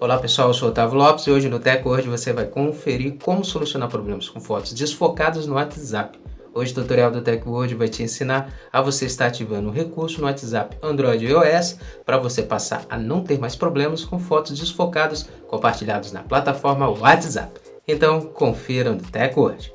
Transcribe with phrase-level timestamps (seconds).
[0.00, 3.44] Olá pessoal, eu sou Otávio Lopes e hoje no Tech Word você vai conferir como
[3.44, 6.18] solucionar problemas com fotos desfocadas no WhatsApp.
[6.54, 10.18] Hoje o tutorial do Tech Word vai te ensinar a você estar ativando um recurso
[10.18, 11.76] no WhatsApp Android e iOS
[12.06, 17.60] para você passar a não ter mais problemas com fotos desfocadas compartilhadas na plataforma WhatsApp.
[17.86, 19.70] Então confira no Tech Word.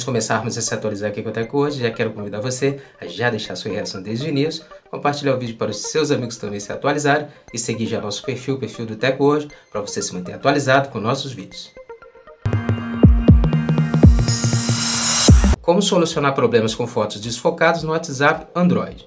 [0.00, 3.06] Antes de começarmos a se atualizar aqui com a hoje, já quero convidar você a
[3.06, 6.58] já deixar sua reação desde o início, compartilhar o vídeo para os seus amigos também
[6.58, 10.14] se atualizarem e seguir já nosso perfil, o perfil do Tech hoje, para você se
[10.14, 11.70] manter atualizado com nossos vídeos.
[15.60, 19.06] Como solucionar problemas com fotos desfocadas no WhatsApp Android?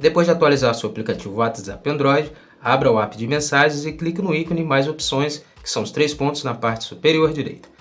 [0.00, 4.34] Depois de atualizar seu aplicativo WhatsApp Android, abra o app de mensagens e clique no
[4.34, 7.73] ícone Mais Opções, que são os três pontos na parte superior direita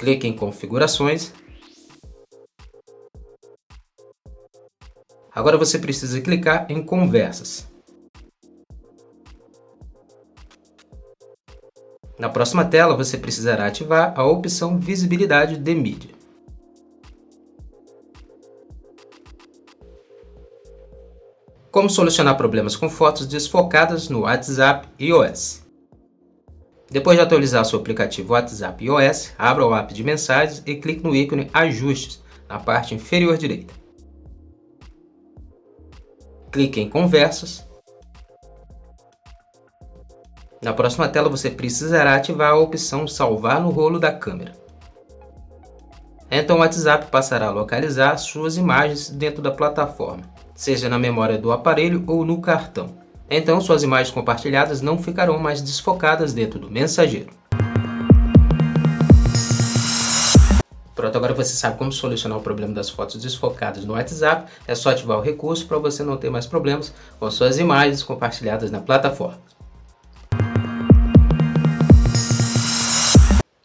[0.00, 1.30] clique em configurações.
[5.30, 7.70] Agora você precisa clicar em conversas.
[12.18, 16.10] Na próxima tela, você precisará ativar a opção Visibilidade de mídia.
[21.70, 25.69] Como solucionar problemas com fotos desfocadas no WhatsApp iOS?
[26.90, 31.14] Depois de atualizar seu aplicativo WhatsApp iOS, abra o app de mensagens e clique no
[31.14, 33.72] ícone Ajustes na parte inferior direita.
[36.50, 37.64] Clique em Conversas.
[40.60, 44.52] Na próxima tela você precisará ativar a opção Salvar no rolo da câmera.
[46.28, 50.24] Então o WhatsApp passará a localizar suas imagens dentro da plataforma,
[50.56, 52.99] seja na memória do aparelho ou no cartão.
[53.32, 57.30] Então suas imagens compartilhadas não ficarão mais desfocadas dentro do mensageiro.
[60.96, 64.50] Pronto, agora você sabe como solucionar o problema das fotos desfocadas no WhatsApp.
[64.66, 68.70] É só ativar o recurso para você não ter mais problemas com suas imagens compartilhadas
[68.70, 69.38] na plataforma.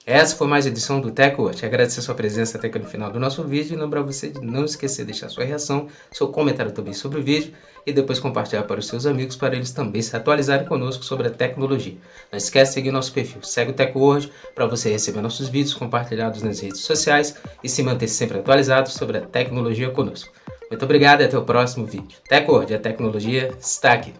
[0.08, 1.66] Essa foi mais uma edição do TechWatch.
[1.66, 4.40] Agradecer a sua presença até aqui no final do nosso vídeo e lembrar você de
[4.40, 7.52] não esquecer de deixar sua reação, seu comentário também sobre o vídeo
[7.88, 11.32] e depois compartilhar para os seus amigos para eles também se atualizarem conosco sobre a
[11.32, 11.98] tecnologia.
[12.32, 16.44] Não esquece de seguir nosso perfil, segue o TechWord para você receber nossos vídeos compartilhados
[16.44, 20.32] nas redes sociais e se manter sempre atualizado sobre a tecnologia conosco.
[20.70, 22.20] Muito obrigado e até o próximo vídeo.
[22.30, 24.14] TechWord, a tecnologia está aqui.